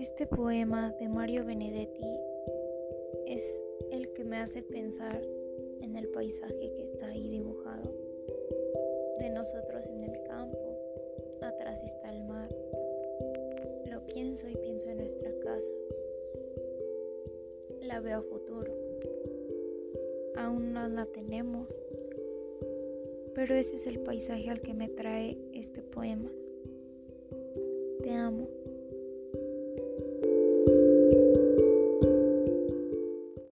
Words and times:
Este 0.00 0.26
poema 0.26 0.94
de 0.98 1.10
Mario 1.10 1.44
Benedetti 1.44 2.18
es 3.26 3.42
el 3.90 4.10
que 4.14 4.24
me 4.24 4.38
hace 4.38 4.62
pensar 4.62 5.20
en 5.82 5.94
el 5.94 6.08
paisaje 6.08 6.72
que 6.74 6.84
está 6.84 7.08
ahí 7.08 7.28
dibujado. 7.28 7.92
De 9.18 9.28
nosotros 9.28 9.84
en 9.90 10.04
el 10.04 10.22
campo, 10.22 10.74
atrás 11.42 11.84
está 11.84 12.14
el 12.14 12.24
mar. 12.24 12.48
Lo 13.90 14.06
pienso 14.06 14.48
y 14.48 14.56
pienso 14.56 14.88
en 14.88 14.96
nuestra 14.96 15.38
casa. 15.40 15.74
La 17.82 18.00
veo 18.00 18.20
a 18.20 18.22
futuro. 18.22 18.72
Aún 20.36 20.72
no 20.72 20.88
la 20.88 21.04
tenemos, 21.04 21.68
pero 23.34 23.54
ese 23.54 23.74
es 23.74 23.86
el 23.86 23.98
paisaje 24.00 24.48
al 24.48 24.62
que 24.62 24.72
me 24.72 24.88
trae 24.88 25.36
este 25.52 25.82
poema. 25.82 26.30
Te 28.02 28.12
amo. 28.12 28.59